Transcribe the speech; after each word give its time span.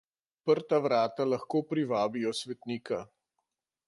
Odprta 0.51 0.77
vrata 0.85 1.27
lahko 1.33 1.61
privabijo 1.73 2.33
svetnika. 2.39 2.99